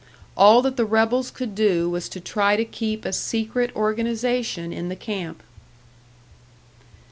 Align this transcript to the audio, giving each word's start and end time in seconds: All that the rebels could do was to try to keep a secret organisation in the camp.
All 0.35 0.63
that 0.63 0.77
the 0.77 0.83
rebels 0.85 1.29
could 1.29 1.53
do 1.53 1.87
was 1.87 2.09
to 2.09 2.19
try 2.19 2.55
to 2.55 2.65
keep 2.65 3.05
a 3.05 3.13
secret 3.13 3.69
organisation 3.75 4.73
in 4.73 4.89
the 4.89 4.95
camp. 4.95 5.43